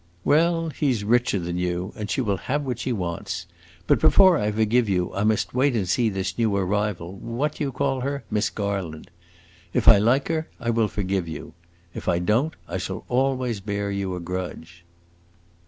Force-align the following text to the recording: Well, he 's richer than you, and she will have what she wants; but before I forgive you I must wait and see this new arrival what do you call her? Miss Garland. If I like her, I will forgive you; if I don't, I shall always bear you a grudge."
Well, 0.23 0.69
he 0.69 0.91
's 0.91 1.03
richer 1.03 1.37
than 1.37 1.59
you, 1.59 1.93
and 1.95 2.09
she 2.09 2.21
will 2.21 2.37
have 2.49 2.63
what 2.65 2.79
she 2.79 2.91
wants; 2.91 3.45
but 3.85 3.99
before 3.99 4.35
I 4.35 4.49
forgive 4.51 4.89
you 4.89 5.13
I 5.13 5.23
must 5.23 5.53
wait 5.53 5.75
and 5.75 5.87
see 5.87 6.09
this 6.09 6.39
new 6.39 6.55
arrival 6.57 7.13
what 7.17 7.53
do 7.53 7.65
you 7.65 7.71
call 7.71 8.01
her? 8.01 8.23
Miss 8.31 8.49
Garland. 8.49 9.11
If 9.73 9.87
I 9.87 9.99
like 9.99 10.27
her, 10.29 10.49
I 10.59 10.71
will 10.71 10.87
forgive 10.87 11.27
you; 11.27 11.53
if 11.93 12.07
I 12.07 12.17
don't, 12.17 12.55
I 12.67 12.79
shall 12.79 13.05
always 13.09 13.59
bear 13.59 13.91
you 13.91 14.15
a 14.15 14.19
grudge." 14.19 14.85